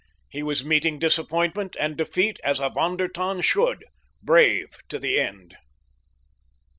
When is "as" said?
2.43-2.59